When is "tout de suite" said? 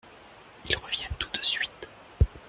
1.19-1.87